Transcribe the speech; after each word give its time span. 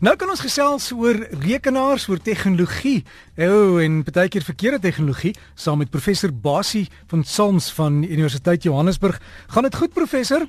Nou 0.00 0.14
kan 0.16 0.30
ons 0.32 0.40
gesels 0.40 0.86
oor 0.96 1.18
rekenaars, 1.42 2.06
oor 2.08 2.20
tegnologie. 2.24 3.02
O, 3.36 3.74
en 3.84 3.98
baie 4.06 4.30
keer 4.32 4.46
verkeerde 4.46 4.78
tegnologie 4.80 5.34
saam 5.52 5.82
met 5.82 5.90
professor 5.92 6.32
Basie 6.32 6.86
van 7.10 7.20
Salms 7.28 7.66
van 7.76 7.98
Universiteit 8.06 8.64
Johannesburg. 8.64 9.18
Gaan 9.52 9.68
dit 9.68 9.76
goed 9.76 9.92
professor? 9.92 10.46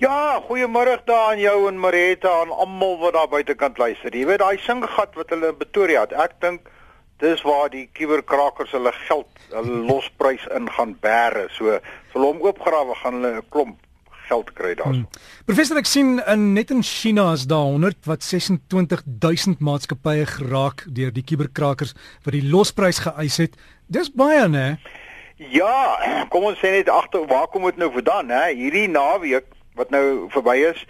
Ja, 0.00 0.40
goeiemôre 0.46 0.96
daar 1.04 1.34
aan 1.34 1.42
jou 1.42 1.68
en 1.68 1.76
Marita 1.76 2.32
en 2.46 2.56
almal 2.56 2.96
wat 3.02 3.18
daar 3.18 3.28
buitekant 3.28 3.76
luister. 3.76 4.16
Jy 4.16 4.24
weet 4.32 4.40
daai 4.40 4.56
singegat 4.64 5.12
wat 5.20 5.36
hulle 5.36 5.52
in 5.52 5.60
Pretoria 5.60 6.06
het. 6.06 6.16
Ek 6.16 6.40
dink 6.40 6.72
dis 7.20 7.44
waar 7.44 7.68
die 7.68 7.84
kuberkrakers 7.92 8.72
hulle 8.72 8.94
geld, 9.02 9.44
hulle 9.52 9.84
losprys 9.92 10.48
in 10.56 10.72
gaan 10.72 10.96
bære. 11.04 11.50
So, 11.52 11.76
as 11.76 12.16
hulle 12.16 12.32
hom 12.32 12.40
oopgrawe, 12.48 12.96
gaan 13.04 13.20
hulle 13.20 13.44
'n 13.44 13.48
klomp 13.52 13.76
geld 14.30 14.52
kry 14.54 14.72
daarso. 14.78 15.02
Hmm. 15.02 15.44
Professor 15.48 15.80
ek 15.80 15.90
sien 15.90 16.16
in 16.30 16.52
net 16.54 16.70
in 16.74 16.82
China 16.86 17.30
is 17.34 17.46
daar 17.50 17.66
100 17.68 18.06
wat 18.08 18.24
26000 18.26 19.60
maatskappye 19.60 20.26
geraak 20.36 20.86
deur 20.88 21.12
die 21.14 21.26
kuberkrakers 21.26 21.94
wat 22.24 22.36
die 22.36 22.46
losprys 22.46 23.02
geëis 23.04 23.40
het. 23.44 23.58
Dis 23.90 24.12
baie 24.14 24.46
nê? 24.48 24.66
Ja, 25.40 25.96
kom 26.28 26.44
ons 26.50 26.60
sê 26.60 26.72
net 26.74 26.90
agter 26.92 27.24
waar 27.26 27.48
kom 27.48 27.64
dit 27.70 27.78
nou 27.80 27.90
vandaan 27.94 28.32
hè? 28.32 28.50
Hierdie 28.54 28.88
naweek 28.92 29.48
wat 29.78 29.92
nou 29.94 30.28
verby 30.34 30.58
is, 30.68 30.80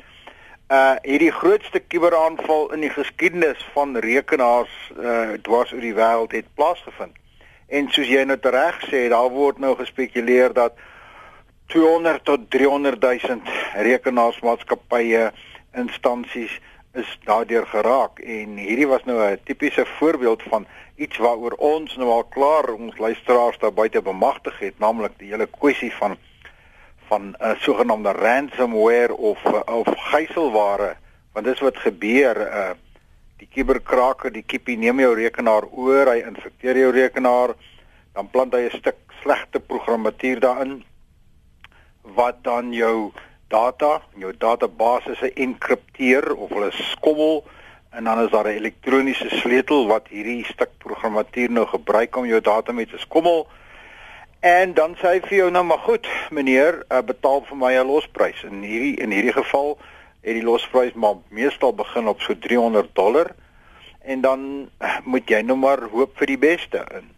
uh 0.70 0.96
hierdie 1.06 1.32
grootste 1.34 1.80
kuberaanval 1.92 2.72
in 2.74 2.84
die 2.84 2.92
geskiedenis 2.94 3.62
van 3.74 3.96
rekenaars 4.02 4.74
uh 4.98 5.38
dwars 5.46 5.72
oor 5.74 5.86
die 5.86 5.94
wêreld 5.94 6.34
het 6.34 6.50
plaasgevind. 6.58 7.16
En 7.70 7.86
soos 7.94 8.10
jy 8.10 8.24
nou 8.26 8.38
reg 8.42 8.78
sê, 8.90 9.06
daar 9.10 9.30
word 9.30 9.58
nou 9.62 9.76
gespekuleer 9.78 10.54
dat 10.54 10.74
200 11.70 12.24
tot 12.24 12.50
300 12.50 12.98
000 13.00 13.40
rekenaarsmaatskappye 13.74 15.30
instansies 15.78 16.58
is 16.98 17.10
daardeur 17.24 17.66
geraak. 17.70 18.18
En 18.18 18.56
hierdie 18.58 18.88
was 18.90 19.04
nou 19.04 19.18
'n 19.22 19.38
tipiese 19.44 19.86
voorbeeld 19.86 20.42
van 20.42 20.66
iets 20.96 21.16
waaroor 21.16 21.54
ons 21.58 21.96
nou 21.96 22.10
al 22.10 22.24
klaar 22.24 22.68
ons 22.74 22.98
luisteraars 22.98 23.58
daar 23.58 23.72
buite 23.72 24.02
bemagtig 24.02 24.58
het 24.58 24.78
naamlik 24.78 25.12
die 25.18 25.30
hele 25.30 25.46
kwessie 25.46 25.92
van 25.94 26.16
van 27.08 27.22
'n 27.22 27.34
uh, 27.40 27.54
sogenaamde 27.58 28.12
ransomware 28.12 29.16
of 29.16 29.44
uh, 29.44 29.60
of 29.64 29.88
gijselware 29.96 30.96
want 31.32 31.46
dis 31.46 31.60
wat 31.60 31.76
gebeur 31.76 32.36
uh, 32.36 32.70
die 33.36 33.48
kuberkraker 33.54 34.32
die 34.32 34.44
kiepie 34.46 34.76
neem 34.76 35.00
jou 35.00 35.14
rekenaar 35.14 35.64
oor 35.70 36.06
hy 36.12 36.18
infekteer 36.26 36.76
jou 36.76 36.92
rekenaar 36.92 37.54
dan 38.12 38.30
plant 38.30 38.54
hy 38.54 38.68
'n 38.68 38.78
stuk 38.78 38.96
slegte 39.22 39.60
programmatuur 39.60 40.40
daarin 40.40 40.84
wat 42.14 42.42
dan 42.42 42.72
jou 42.72 43.12
data, 43.48 44.00
jou 44.14 44.32
databasisse 44.38 45.32
enkripteer 45.32 46.34
of 46.34 46.52
hulle 46.54 46.70
skommel 46.70 47.42
en 47.90 48.04
dan 48.04 48.20
is 48.22 48.30
daar 48.30 48.44
'n 48.44 48.56
elektroniese 48.56 49.28
sleutel 49.28 49.86
wat 49.86 50.08
hierdie 50.08 50.44
stuk 50.44 50.70
programmatuur 50.78 51.50
nou 51.50 51.66
gebruik 51.66 52.16
om 52.16 52.26
jou 52.26 52.40
data 52.40 52.72
mee 52.72 52.86
te 52.86 52.98
skommel. 52.98 53.48
En 54.40 54.74
dan 54.74 54.94
sê 54.96 55.06
hy 55.06 55.20
vir 55.20 55.36
jou 55.36 55.50
nou 55.50 55.64
maar 55.64 55.78
goed, 55.78 56.06
meneer, 56.30 56.84
uh, 56.88 57.02
betaal 57.02 57.44
vir 57.44 57.56
my 57.56 57.72
'n 57.74 57.86
losprys. 57.86 58.42
In 58.42 58.62
hierdie 58.62 58.96
in 58.96 59.10
hierdie 59.10 59.32
geval 59.32 59.78
het 60.20 60.34
die 60.34 60.42
losprys 60.42 60.92
maar 60.92 61.14
meestal 61.28 61.74
begin 61.74 62.08
op 62.08 62.20
so 62.20 62.38
300 62.38 62.94
dollar 62.94 63.34
en 64.00 64.20
dan 64.20 64.70
uh, 64.82 64.98
moet 65.04 65.28
jy 65.28 65.40
nou 65.40 65.56
maar 65.56 65.82
hoop 65.92 66.16
vir 66.16 66.26
die 66.26 66.38
beste 66.38 66.84
in. 66.94 67.10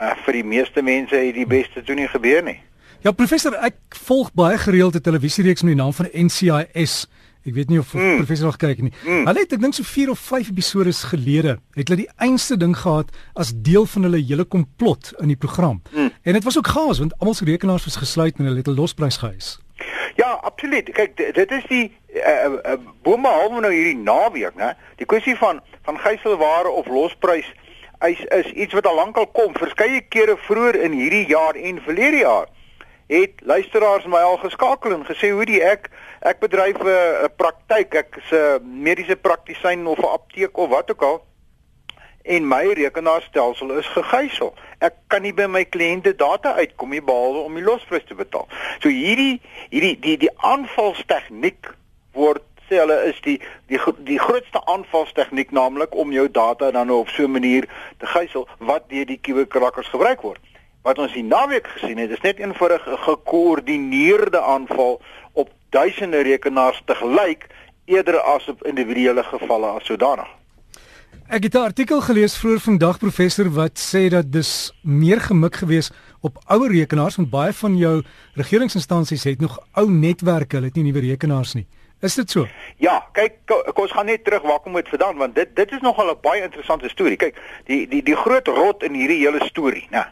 Uh, 0.00 0.16
vir 0.24 0.32
die 0.32 0.44
meeste 0.44 0.82
mense 0.82 1.16
het 1.16 1.34
die 1.34 1.46
beste 1.46 1.82
toe 1.82 1.94
nie 1.94 2.08
gebeur 2.08 2.42
nie. 2.42 2.60
Ja 3.02 3.10
professor, 3.10 3.56
ek 3.66 3.96
volg 4.06 4.28
baie 4.38 4.54
gereeld 4.62 4.94
'n 4.94 5.02
televisiereeks 5.02 5.62
met 5.62 5.74
die 5.74 5.82
naam 5.82 5.92
van 5.92 6.06
NCIS. 6.12 7.08
Ek 7.44 7.54
weet 7.54 7.68
nie 7.68 7.78
of 7.78 7.94
mm. 7.94 8.16
professor 8.16 8.46
nog 8.46 8.56
kyk 8.56 8.78
nie. 8.78 8.92
Mm. 9.02 9.26
Hulle 9.26 9.40
het 9.42 9.52
ek 9.52 9.60
dink 9.60 9.74
so 9.74 9.82
4 9.82 10.10
of 10.10 10.18
5 10.18 10.50
episode 10.50 10.92
gelede 10.92 11.58
het 11.74 11.88
hulle 11.88 12.06
die 12.06 12.12
einste 12.16 12.56
ding 12.56 12.76
gehad 12.78 13.10
as 13.34 13.50
deel 13.56 13.86
van 13.86 14.02
hulle 14.02 14.22
hele 14.22 14.44
komplot 14.44 15.14
in 15.18 15.34
die 15.34 15.36
program. 15.36 15.82
Mm. 15.90 16.12
En 16.22 16.32
dit 16.32 16.44
was 16.44 16.58
ook 16.58 16.66
gaas 16.66 16.98
want 16.98 17.18
almal 17.18 17.34
se 17.34 17.44
rekenaars 17.44 17.84
was 17.84 17.96
gesluit 17.96 18.38
en 18.38 18.44
hulle 18.44 18.62
het 18.62 18.68
'n 18.68 18.78
losprys 18.78 19.16
gehuis. 19.16 19.58
Ja, 20.14 20.38
absoluut. 20.46 20.92
Kyk, 20.92 21.16
dit 21.16 21.50
is 21.50 21.66
die 21.68 21.90
uh, 22.14 22.54
uh, 22.54 22.78
bome 23.02 23.28
halwe 23.28 23.60
nou 23.60 23.74
hierdie 23.74 23.98
naweek, 23.98 24.54
né? 24.54 24.78
Die 24.96 25.06
kwessie 25.06 25.36
van 25.36 25.60
van 25.82 25.98
gijselware 25.98 26.70
of 26.70 26.86
losprys 26.86 27.50
is 28.06 28.20
is 28.30 28.52
iets 28.52 28.72
wat 28.72 28.86
al 28.86 28.94
lankal 28.94 29.26
kom, 29.26 29.50
verskeie 29.58 30.00
kere 30.08 30.36
vroeër 30.36 30.82
in 30.82 30.92
hierdie 30.92 31.26
jaar 31.26 31.54
en 31.54 31.82
verlede 31.82 32.16
jaar 32.16 32.46
het 33.12 33.42
luisteraars 33.44 34.06
my 34.06 34.20
al 34.24 34.36
geskakel 34.36 34.94
en 34.94 35.04
gesê 35.04 35.30
hoe 35.30 35.44
die 35.48 35.60
ek 35.64 35.90
ek 36.20 36.38
bedryf 36.40 36.78
'n 36.80 36.88
uh, 36.88 37.28
praktyk 37.36 37.94
ek 37.94 38.16
is 38.22 38.30
'n 38.30 38.36
uh, 38.36 38.58
mediese 38.62 39.16
praktisyn 39.16 39.86
of 39.86 39.98
'n 39.98 40.14
apteek 40.18 40.56
of 40.56 40.68
wat 40.68 40.90
ook 40.90 41.02
al 41.02 41.18
en 42.22 42.48
my 42.48 42.72
rekenaarstelsel 42.72 43.70
is 43.78 43.86
gegijsel. 43.86 44.54
Ek 44.78 44.94
kan 45.06 45.22
nie 45.22 45.34
by 45.34 45.46
my 45.46 45.64
kliënte 45.64 46.14
data 46.16 46.54
uitkom 46.54 46.90
nie 46.90 47.02
behalwe 47.02 47.38
om 47.38 47.54
die 47.54 47.64
losprys 47.64 48.06
te 48.06 48.14
betaal. 48.14 48.46
So 48.78 48.88
hierdie 48.88 49.40
hierdie 49.70 49.98
die 50.00 50.16
die 50.16 50.32
aanvalstegniek 50.36 51.74
word 52.12 52.46
sê 52.68 52.78
hulle 52.78 53.00
is 53.10 53.18
die 53.26 53.40
die 53.66 53.80
die 54.06 54.18
grootste 54.18 54.62
aanvalstegniek 54.64 55.50
naamlik 55.50 55.94
om 55.94 56.12
jou 56.12 56.28
data 56.30 56.70
dan 56.70 56.90
op 56.90 57.08
so 57.08 57.22
'n 57.26 57.36
manier 57.38 57.68
te 57.98 58.06
gijsel 58.06 58.48
wat 58.58 58.88
deur 58.88 59.06
die 59.06 59.20
kuberkrakkers 59.20 59.88
gebruik 59.88 60.22
word 60.22 60.51
wat 60.82 60.98
ons 60.98 61.12
die 61.12 61.24
naweek 61.24 61.66
gesien 61.76 61.98
het, 61.98 62.10
is 62.10 62.22
net 62.22 62.38
eenvoudig 62.38 62.86
'n 62.86 62.98
gekoördineerde 63.06 64.40
aanval 64.40 65.00
op 65.32 65.50
duisende 65.70 66.22
rekenaars 66.22 66.82
te 66.84 66.94
gelyk 66.94 67.46
eerder 67.84 68.20
as 68.20 68.48
op 68.48 68.64
individuele 68.66 69.22
gevalle 69.22 69.66
as 69.66 69.84
sodanig. 69.84 70.28
Ek 71.28 71.42
het 71.42 71.54
'n 71.54 71.68
artikel 71.70 72.00
gelees 72.00 72.36
vroeër 72.36 72.60
vandag 72.60 72.98
professor 72.98 73.50
wat 73.50 73.78
sê 73.78 74.08
dat 74.08 74.32
dis 74.32 74.72
meer 74.82 75.20
gemik 75.20 75.56
gewees 75.56 75.90
op 76.20 76.38
ouer 76.46 76.70
rekenaars 76.70 77.16
want 77.16 77.30
baie 77.30 77.52
van 77.52 77.76
jou 77.76 78.02
regeringsinstansies 78.34 79.24
het 79.24 79.40
nog 79.40 79.58
ou 79.72 79.90
netwerke, 79.90 80.56
hulle 80.56 80.66
het 80.66 80.74
nie 80.74 80.84
nuwe 80.84 81.00
rekenaars 81.00 81.54
nie. 81.54 81.66
Is 82.00 82.14
dit 82.14 82.30
so? 82.30 82.46
Ja, 82.76 83.06
kyk 83.12 83.32
kom 83.46 83.84
ons 83.84 83.92
gaan 83.92 84.06
net 84.06 84.24
terug 84.24 84.42
waar 84.42 84.60
kom 84.60 84.74
dit 84.74 84.88
vandaan 84.88 85.16
want 85.16 85.34
dit 85.34 85.56
dit 85.56 85.72
is 85.72 85.80
nogal 85.80 86.10
'n 86.10 86.18
baie 86.20 86.42
interessante 86.42 86.88
storie. 86.88 87.16
Kyk, 87.16 87.36
die 87.64 87.88
die 87.88 88.02
die 88.02 88.16
groot 88.16 88.48
rot 88.48 88.82
in 88.82 88.94
hierdie 88.94 89.18
hele 89.18 89.44
storie, 89.44 89.86
né? 89.90 90.04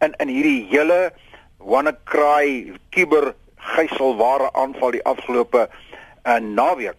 In 0.00 0.14
in 0.18 0.28
hierdie 0.28 0.66
hele 0.70 1.12
WannaCry 1.58 2.72
kiber 2.90 3.34
gijselware 3.56 4.52
aanval 4.52 4.90
die 4.90 5.04
afgelope 5.04 5.68
uh, 5.68 6.36
naweek 6.36 6.96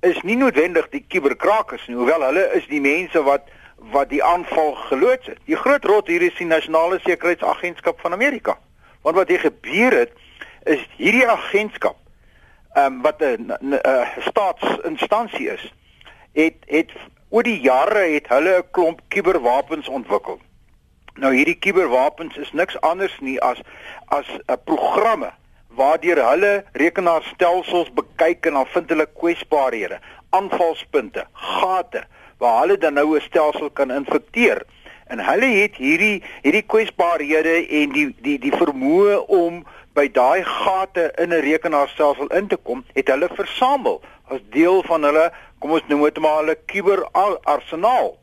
is 0.00 0.20
nie 0.22 0.36
noodwendig 0.36 0.88
die 0.90 1.04
kiberkrakers 1.08 1.86
nie 1.86 1.96
hoewel 1.96 2.24
hulle 2.24 2.46
is 2.56 2.66
die 2.66 2.80
mense 2.80 3.22
wat 3.22 3.48
wat 3.92 4.08
die 4.08 4.24
aanval 4.24 4.74
geloods 4.74 5.26
het. 5.26 5.38
Die 5.44 5.56
groot 5.56 5.84
rot 5.84 6.06
hier 6.06 6.22
is 6.22 6.36
die 6.36 6.46
nasionale 6.46 6.98
sekuriteitsagentskap 7.00 8.00
van 8.00 8.12
Amerika. 8.12 8.58
Want 9.00 9.16
wat 9.16 9.28
hier 9.28 9.40
gebeur 9.40 9.96
het 9.96 10.12
is 10.62 10.84
hierdie 10.96 11.26
agentskap 11.28 11.96
ehm 12.74 12.92
um, 12.92 13.00
wat 13.02 13.22
'n 13.22 13.56
staatsinstansie 14.18 15.48
is 15.50 15.72
het 16.32 16.54
het 16.66 16.92
oor 17.28 17.42
die 17.42 17.60
jare 17.60 18.04
het 18.14 18.28
hulle 18.28 18.58
'n 18.58 18.70
klomp 18.70 19.00
kiberwapens 19.08 19.88
ontwikkel. 19.88 20.38
Nou 21.18 21.32
hierdie 21.34 21.58
kuberwapens 21.58 22.36
is 22.36 22.52
niks 22.52 22.76
anders 22.86 23.16
nie 23.20 23.40
as 23.42 23.58
as 24.14 24.26
'n 24.30 24.52
uh, 24.52 24.56
programme 24.64 25.32
waardeur 25.74 26.18
hulle 26.22 26.64
rekenaarstelsels 26.72 27.90
bekyk 27.94 28.46
en 28.46 28.52
dan 28.52 28.66
vind 28.66 28.88
hulle 28.88 29.06
kwesbaarhede, 29.06 29.98
aanvalspunte, 30.30 31.24
gate 31.34 32.04
waar 32.38 32.60
hulle 32.60 32.78
dan 32.78 32.94
nou 32.94 33.16
'n 33.16 33.20
stelsel 33.20 33.70
kan 33.70 33.90
infekteer. 33.90 34.62
En 35.06 35.18
hulle 35.18 35.46
het 35.46 35.76
hierdie 35.76 36.22
hierdie 36.42 36.66
kwesbaarhede 36.66 37.66
en 37.68 37.92
die 37.92 38.14
die 38.22 38.38
die 38.38 38.54
vermoë 38.54 39.26
om 39.26 39.66
by 39.92 40.06
daai 40.08 40.44
gate 40.44 41.12
in 41.18 41.34
'n 41.34 41.42
rekenaarstelsel 41.42 42.26
in 42.26 42.46
te 42.46 42.56
kom, 42.56 42.84
het 42.94 43.08
hulle 43.08 43.28
versamel 43.34 44.00
as 44.28 44.40
deel 44.50 44.82
van 44.82 45.02
hulle, 45.02 45.32
kom 45.58 45.70
ons 45.70 45.86
noem 45.86 46.02
dit 46.02 46.18
maar 46.18 46.36
hulle 46.36 46.58
kuberarsenaal 46.66 48.19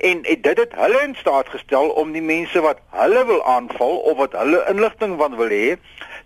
en 0.00 0.18
het 0.22 0.42
dit 0.42 0.58
het 0.58 0.74
hulle 0.74 1.02
in 1.02 1.14
staat 1.14 1.48
gestel 1.48 1.88
om 1.88 2.12
die 2.12 2.22
mense 2.22 2.60
wat 2.60 2.78
hulle 2.90 3.24
wil 3.26 3.44
aanval 3.44 3.96
of 3.96 4.16
wat 4.16 4.32
hulle 4.32 4.64
inligting 4.68 5.18
van 5.18 5.36
wil 5.36 5.48
hê 5.48 5.76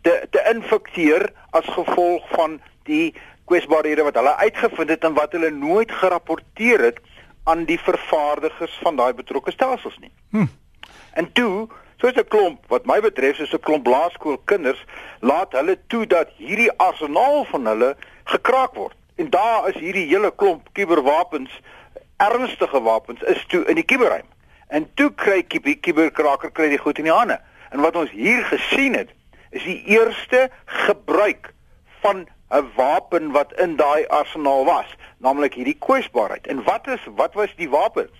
te 0.02 0.26
te 0.30 0.42
infekteer 0.54 1.30
as 1.50 1.66
gevolg 1.66 2.28
van 2.32 2.60
die 2.88 3.14
kwesbaarhede 3.44 4.02
wat 4.02 4.14
hulle 4.14 4.36
uitgevind 4.36 4.90
het 4.90 5.04
en 5.04 5.14
wat 5.14 5.32
hulle 5.32 5.50
nooit 5.50 5.92
gerapporteer 5.92 6.80
het 6.80 6.98
aan 7.44 7.64
die 7.64 7.78
vervaardigers 7.80 8.78
van 8.82 8.96
daai 8.96 9.12
betrokke 9.12 9.50
stelsels 9.50 9.98
nie. 9.98 10.12
Hm. 10.30 10.46
En 11.18 11.32
toe, 11.32 11.68
soos 11.96 12.14
'n 12.14 12.28
klomp 12.28 12.64
wat 12.68 12.86
my 12.86 13.00
betref, 13.00 13.36
soos 13.36 13.52
'n 13.54 13.60
klomp 13.60 13.86
laerskoolkinders, 13.86 14.84
laat 15.20 15.52
hulle 15.52 15.78
toe 15.86 16.06
dat 16.06 16.28
hierdie 16.36 16.72
arsenaal 16.76 17.44
van 17.44 17.66
hulle 17.66 17.96
gekraak 18.24 18.74
word. 18.74 18.96
En 19.16 19.30
daar 19.30 19.68
is 19.68 19.74
hierdie 19.74 20.06
hele 20.06 20.32
klomp 20.36 20.68
kuberwapens 20.72 21.60
ernstige 22.20 22.80
wapens 22.82 23.22
is 23.22 23.44
toe 23.48 23.64
in 23.64 23.74
die 23.80 23.84
kuberruim. 23.84 24.26
En 24.68 24.86
toe 24.94 25.10
kry 25.14 25.40
die 25.48 25.76
kuberkraker 25.82 26.50
kry 26.50 26.68
die 26.68 26.78
goed 26.78 26.98
in 26.98 27.08
die 27.08 27.14
hande. 27.14 27.40
En 27.70 27.80
wat 27.80 27.96
ons 27.96 28.10
hier 28.10 28.44
gesien 28.44 28.94
het, 28.94 29.10
is 29.50 29.64
die 29.66 29.82
eerste 29.96 30.50
gebruik 30.64 31.52
van 32.00 32.26
'n 32.50 32.70
wapen 32.76 33.30
wat 33.30 33.52
in 33.58 33.76
daai 33.76 34.06
arsenaal 34.06 34.64
was, 34.64 34.86
naamlik 35.18 35.54
hierdie 35.54 35.78
kwesbaarheid. 35.78 36.46
En 36.46 36.62
wat 36.64 36.86
is 36.86 37.00
wat 37.14 37.34
was 37.34 37.54
die 37.56 37.70
wapen? 37.70 38.10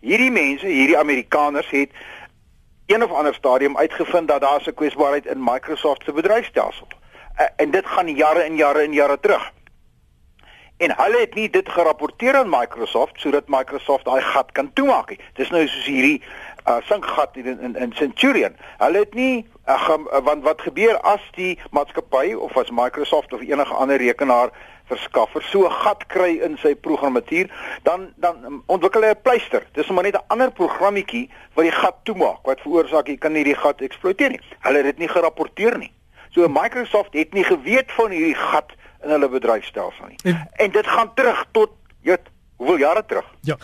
Hierdie 0.00 0.30
mense, 0.30 0.66
hierdie 0.66 0.98
Amerikaners 0.98 1.70
het 1.70 1.90
een 2.86 3.02
of 3.02 3.10
ander 3.10 3.34
stadium 3.34 3.76
uitgevind 3.76 4.28
dat 4.28 4.40
daar 4.40 4.62
'n 4.66 4.74
kwesbaarheid 4.74 5.26
in 5.26 5.44
Microsoft 5.44 6.04
se 6.04 6.12
bedryfstelsel. 6.12 6.86
En 7.56 7.70
dit 7.70 7.86
gaan 7.86 8.08
jare 8.14 8.40
en 8.40 8.56
jare 8.56 8.80
en 8.80 8.92
jare 8.92 9.20
terug. 9.20 9.52
En 10.76 10.92
hulle 10.96 11.18
het 11.18 11.34
nie 11.34 11.50
dit 11.50 11.68
gerapporteer 11.68 12.36
aan 12.36 12.50
Microsoft 12.50 13.20
sodat 13.20 13.48
Microsoft 13.48 14.04
daai 14.04 14.20
gat 14.22 14.52
kan 14.52 14.72
toemaak 14.72 15.08
nie. 15.08 15.20
Dis 15.38 15.48
nou 15.50 15.62
soos 15.64 15.86
hierdie 15.88 16.18
uh, 16.68 16.76
sinkgat 16.84 17.36
in, 17.40 17.60
in 17.60 17.76
in 17.80 17.94
Centurion. 17.96 18.56
Hulle 18.82 18.98
het 19.06 19.14
nie 19.14 19.46
uh, 19.66 19.96
want 20.28 20.44
wat 20.44 20.60
gebeur 20.60 21.00
as 21.00 21.24
die 21.38 21.54
maatskappy 21.70 22.34
of 22.34 22.56
as 22.60 22.70
Microsoft 22.70 23.32
of 23.32 23.40
enige 23.40 23.74
ander 23.74 23.96
rekenaar 23.96 24.52
verskaffer 24.86 25.42
so 25.42 25.64
'n 25.64 25.72
gat 25.72 26.06
kry 26.06 26.36
in 26.44 26.58
sy 26.60 26.74
programmatuur, 26.74 27.48
dan 27.82 28.12
dan 28.16 28.62
ontwikkel 28.66 29.02
hy 29.02 29.16
'n 29.16 29.22
pleister. 29.22 29.66
Dis 29.72 29.88
maar 29.88 30.04
net 30.04 30.14
'n 30.14 30.28
ander 30.28 30.52
programmetjie 30.52 31.30
wat 31.54 31.64
die 31.64 31.72
gat 31.72 31.96
toemaak 32.02 32.44
wat 32.44 32.60
veroorsaak 32.60 33.08
jy 33.08 33.16
kan 33.16 33.32
nie 33.32 33.44
die 33.44 33.56
gat 33.64 33.80
eksploiteer 33.80 34.30
nie. 34.30 34.40
Hulle 34.60 34.76
het 34.76 34.84
dit 34.84 34.98
nie 34.98 35.08
gerapporteer 35.08 35.78
nie. 35.78 35.92
So 36.30 36.48
Microsoft 36.48 37.14
het 37.14 37.32
nie 37.32 37.44
geweet 37.44 37.92
van 37.92 38.10
hierdie 38.10 38.36
gat 38.36 38.72
in 39.06 39.14
hulle 39.14 39.28
bedryfstelsel 39.32 40.12
nie. 40.12 40.18
En, 40.32 40.40
en 40.66 40.72
dit 40.74 40.94
gaan 40.94 41.12
terug 41.18 41.44
tot 41.56 41.76
jy 42.06 42.18
hoeveel 42.60 42.82
jare 42.84 43.04
terug? 43.06 43.28
Ja. 43.46 43.56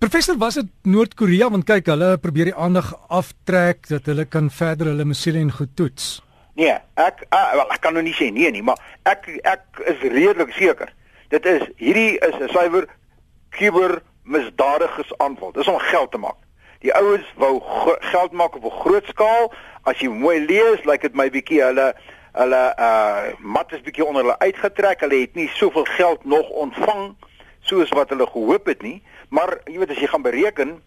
Professor, 0.00 0.38
was 0.40 0.56
dit 0.56 0.68
Noord-Korea 0.88 1.50
want 1.52 1.66
kyk, 1.68 1.90
hulle 1.92 2.14
probeer 2.22 2.50
die 2.50 2.56
aandag 2.56 2.94
aftrek 3.12 3.88
dat 3.90 4.06
hulle 4.08 4.24
kan 4.24 4.48
verder 4.50 4.92
hulle 4.94 5.04
missiele 5.04 5.42
en 5.42 5.52
goed 5.52 5.74
toets. 5.76 6.18
Nee, 6.56 6.76
ek 7.00 7.20
uh, 7.28 7.50
wel 7.58 7.74
ek 7.74 7.82
kan 7.84 7.94
nou 7.96 8.02
nie 8.04 8.14
sê 8.16 8.30
nee 8.32 8.50
nie, 8.52 8.62
maar 8.64 8.80
ek 9.08 9.28
ek 9.48 9.82
is 9.92 10.00
redelik 10.02 10.54
seker. 10.56 10.88
Dit 11.32 11.46
is 11.46 11.66
hierdie 11.78 12.16
is 12.16 12.38
'n 12.40 12.48
suiwer 12.48 12.88
kuber 13.56 14.00
misdadigers 14.24 15.12
aanval. 15.18 15.52
Dis 15.52 15.68
om 15.68 15.78
geld 15.78 16.10
te 16.10 16.18
maak. 16.18 16.40
Die 16.80 16.94
ouens 16.96 17.28
wou 17.36 17.60
geld 18.12 18.32
maak 18.32 18.56
op 18.56 18.64
'n 18.64 18.80
groot 18.80 19.06
skaal. 19.12 19.52
As 19.84 20.00
jy 20.00 20.08
mooi 20.08 20.40
lees, 20.40 20.80
lyk 20.84 20.86
like 20.86 21.08
dit 21.08 21.14
my 21.14 21.28
bietjie 21.30 21.62
hulle 21.62 21.94
hulle 22.32 22.62
uh 22.78 23.32
mat 23.38 23.72
is 23.72 23.80
bietjie 23.80 24.04
onder 24.04 24.22
hulle 24.22 24.38
uitgetrek. 24.38 25.00
Hulle 25.00 25.20
het 25.20 25.34
nie 25.34 25.48
soveel 25.48 25.84
geld 25.84 26.24
nog 26.24 26.48
ontvang 26.48 27.14
soos 27.60 27.88
wat 27.88 28.08
hulle 28.08 28.26
gehoop 28.26 28.66
het 28.66 28.82
nie. 28.82 29.02
Maar 29.28 29.58
jy 29.64 29.78
weet 29.78 29.90
as 29.90 30.02
jy 30.02 30.06
gaan 30.10 30.26
bereken 30.26 30.78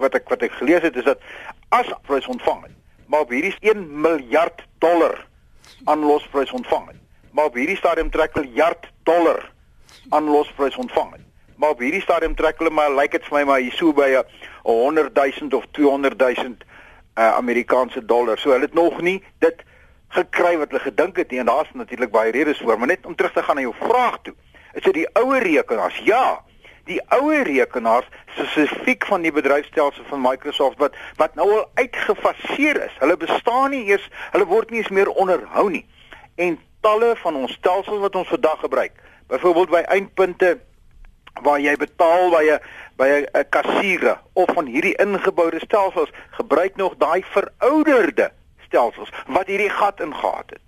wat 0.00 0.14
ek 0.14 0.28
wat 0.32 0.42
ek 0.42 0.54
gelees 0.60 0.82
het 0.82 0.96
is 0.96 1.04
dat 1.04 1.20
as 1.68 1.88
hulle 2.06 2.26
ontvang 2.28 2.62
het, 2.62 2.76
maar 3.06 3.20
op 3.26 3.32
hierdie 3.32 3.54
1 3.60 3.84
miljard 4.00 4.62
dollar 4.78 5.26
aan 5.84 6.04
losprys 6.04 6.52
ontvang 6.52 6.86
het. 6.86 7.00
Maar 7.32 7.44
op 7.44 7.54
hierdie 7.56 7.76
stadium 7.76 8.10
trek 8.10 8.34
hulle 8.34 8.46
miljard 8.46 8.88
dollar 9.02 9.50
aan 10.10 10.24
losprys 10.24 10.76
ontvang 10.76 11.12
het. 11.12 11.26
Maar 11.56 11.70
op 11.70 11.78
hierdie 11.78 12.02
stadium 12.02 12.34
trek 12.34 12.58
hulle 12.58 12.70
maar 12.70 12.90
lyk 12.90 13.00
like 13.00 13.18
dit 13.18 13.28
vir 13.28 13.38
my 13.38 13.44
maar 13.44 13.60
hier 13.60 13.76
so 13.76 13.92
by 13.92 14.08
'n 14.10 14.24
100 14.62 15.14
000 15.14 15.56
of 15.56 15.64
200 15.70 16.18
000 16.18 16.56
uh, 17.18 17.34
Amerikaanse 17.36 18.04
dollar. 18.04 18.38
So 18.38 18.50
hulle 18.50 18.64
het 18.64 18.74
nog 18.74 19.00
nie 19.00 19.22
dit 19.38 19.62
gekry 20.12 20.56
wat 20.60 20.72
hulle 20.72 20.82
gedink 20.84 21.16
het 21.16 21.30
nie 21.30 21.40
en 21.40 21.48
daar's 21.48 21.70
natuurlik 21.72 22.10
baie 22.12 22.32
redes 22.32 22.58
voor, 22.58 22.78
maar 22.78 22.90
net 22.92 23.06
om 23.06 23.14
terug 23.14 23.32
te 23.32 23.42
gaan 23.42 23.56
na 23.56 23.64
jou 23.64 23.74
vraag 23.80 24.18
toe. 24.22 24.34
Is 24.72 24.82
dit 24.82 24.94
die 24.94 25.08
ouer 25.12 25.42
rekenaars? 25.42 26.00
Ja. 26.04 26.42
Die 26.84 27.00
ouer 27.14 27.46
rekenaars 27.46 28.08
spesifiek 28.34 29.06
van 29.06 29.22
die 29.22 29.32
bedryfstelsel 29.32 30.04
van 30.08 30.20
Microsoft 30.20 30.78
wat 30.82 30.96
wat 31.16 31.34
nou 31.34 31.48
al 31.52 31.64
uitgefaseer 31.74 32.82
is. 32.88 32.98
Hulle 32.98 33.16
bestaan 33.16 33.70
nie 33.70 33.84
eers, 33.86 34.08
hulle 34.32 34.48
word 34.50 34.70
nie 34.70 34.82
eens 34.82 34.92
meer 34.92 35.08
onderhou 35.08 35.68
nie. 35.70 35.86
En 36.34 36.58
talle 36.80 37.14
van 37.22 37.36
ons 37.36 37.52
stelsels 37.52 38.02
wat 38.02 38.16
ons 38.18 38.28
vandag 38.28 38.60
gebruik, 38.60 38.92
byvoorbeeld 39.30 39.70
by 39.70 39.82
eindpunte 39.96 40.58
waar 41.40 41.60
jy 41.60 41.76
betaal 41.76 42.30
by 42.30 42.44
'n 42.50 42.60
by 42.96 43.08
'n 43.08 43.48
kassiere 43.48 44.18
of 44.32 44.50
van 44.54 44.66
hierdie 44.66 44.96
ingeboude 44.96 45.60
stelsels 45.60 46.10
gebruik 46.30 46.76
nog 46.76 46.94
daai 46.98 47.24
verouderde 47.24 48.32
stelsels 48.72 49.12
wat 49.28 49.50
hierdie 49.52 49.70
gat 49.70 50.00
ingehaat 50.00 50.56
het. 50.56 50.64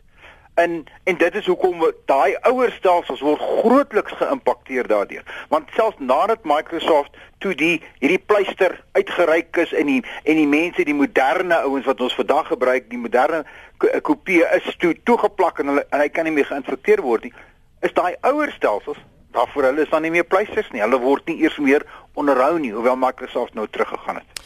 En 0.55 0.85
en 1.05 1.17
dit 1.19 1.35
is 1.35 1.47
hoekom 1.51 1.83
daai 2.06 2.37
ouer 2.47 2.71
stelsels 2.73 3.23
word 3.25 3.41
grootliks 3.43 4.12
geïmpakteer 4.21 4.87
daardeur. 4.87 5.25
Want 5.49 5.73
selfs 5.75 5.99
nadat 5.99 6.45
Microsoft 6.47 7.17
toe 7.43 7.55
die 7.59 7.81
hierdie 7.99 8.21
pleister 8.23 8.77
uitgereik 8.93 9.56
is 9.65 9.73
en 9.73 9.91
die 9.91 10.03
en 10.23 10.39
die 10.39 10.47
mense 10.47 10.87
die 10.87 10.95
moderne 10.95 11.59
ouens 11.67 11.89
wat 11.91 12.05
ons 12.06 12.15
vandag 12.15 12.53
gebruik, 12.53 12.87
die 12.93 13.01
moderne 13.01 13.43
kopie 14.06 14.45
is 14.55 14.71
toe 14.79 14.95
toegeplak 15.03 15.59
en 15.59 15.75
hulle 15.75 15.87
en 15.91 16.05
hy 16.05 16.09
kan 16.12 16.29
nie 16.29 16.37
meer 16.37 16.49
geïnfekteer 16.53 17.03
word 17.03 17.27
nie. 17.27 17.35
Is 17.83 17.97
daai 17.97 18.15
ouer 18.23 18.55
stelsels 18.55 19.03
daarvoor 19.35 19.73
hulle 19.73 19.83
is 19.83 19.91
dan 19.91 20.06
nie 20.06 20.15
meer 20.15 20.29
pleisters 20.31 20.71
nie. 20.71 20.85
Hulle 20.85 21.03
word 21.03 21.27
nie 21.27 21.41
eers 21.43 21.59
meer 21.59 21.83
onderhou 22.15 22.55
nie, 22.62 22.71
hoewel 22.77 22.97
Microsoft 23.01 23.59
nou 23.59 23.67
teruggegaan 23.67 24.23
het. 24.23 24.43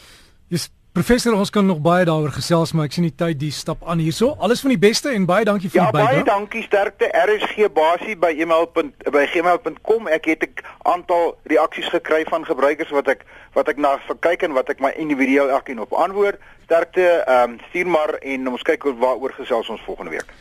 Dis 0.49 0.71
Professor, 0.91 1.35
ons 1.37 1.51
kan 1.53 1.65
nog 1.65 1.79
baie 1.85 2.05
daaroor 2.05 2.31
gesels, 2.33 2.71
maar 2.73 2.87
ek 2.89 2.95
sien 2.95 3.05
die 3.05 3.13
tyd 3.13 3.37
die 3.37 3.51
stap 3.53 3.83
aan 3.85 3.99
hierso. 4.01 4.31
Alles 4.41 4.63
van 4.65 4.71
die 4.73 4.79
beste 4.81 5.11
en 5.13 5.27
baie 5.29 5.45
dankie 5.45 5.69
vir 5.69 5.83
ja, 5.83 5.85
die 5.85 5.93
bydrae. 5.99 6.15
Ja, 6.17 6.23
baie 6.23 6.29
dankie 6.31 6.63
sterkte. 6.65 7.09
RSG 7.13 7.69
basie 7.75 8.15
by 8.17 8.31
email. 8.33 8.65
by 8.73 9.25
gmail.com. 9.29 10.09
Ek 10.09 10.25
het 10.25 10.47
'n 10.49 10.65
aantal 10.89 11.37
reaksies 11.45 11.93
gekry 11.93 12.25
van 12.25 12.45
gebruikers 12.45 12.89
wat 12.89 13.07
ek 13.07 13.25
wat 13.53 13.69
ek 13.69 13.77
na 13.77 13.99
kyk 14.19 14.41
en 14.43 14.53
wat 14.57 14.69
ek 14.69 14.79
my 14.79 14.89
individueel 14.97 15.49
elkeen 15.49 15.79
op 15.79 15.93
antwoord. 15.93 16.41
Sterkte, 16.65 17.05
ehm 17.05 17.51
um, 17.51 17.59
stuur 17.69 17.87
maar 17.87 18.13
en 18.21 18.49
ons 18.49 18.61
kyk 18.61 18.83
waaroor 18.83 19.33
gesels 19.37 19.69
ons 19.69 19.81
volgende 19.85 20.11
week. 20.11 20.33